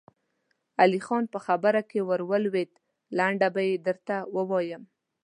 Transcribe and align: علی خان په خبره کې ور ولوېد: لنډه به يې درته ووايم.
علی 0.81 0.99
خان 1.05 1.23
په 1.33 1.39
خبره 1.45 1.81
کې 1.89 1.99
ور 2.07 2.21
ولوېد: 2.29 2.71
لنډه 3.17 3.47
به 3.53 3.61
يې 3.67 3.75
درته 3.87 4.15
ووايم. 4.35 4.83